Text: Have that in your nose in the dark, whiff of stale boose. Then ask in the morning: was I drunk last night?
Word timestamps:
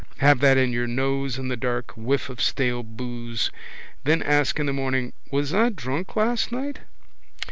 Have 0.17 0.39
that 0.39 0.57
in 0.57 0.73
your 0.73 0.87
nose 0.87 1.37
in 1.37 1.49
the 1.49 1.55
dark, 1.55 1.91
whiff 1.95 2.27
of 2.27 2.41
stale 2.41 2.81
boose. 2.81 3.51
Then 4.03 4.23
ask 4.23 4.59
in 4.59 4.65
the 4.65 4.73
morning: 4.73 5.13
was 5.31 5.53
I 5.53 5.69
drunk 5.69 6.15
last 6.15 6.51
night? 6.51 6.79